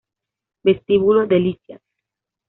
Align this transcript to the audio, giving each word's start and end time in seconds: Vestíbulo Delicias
Vestíbulo 0.63 1.27
Delicias 1.29 1.79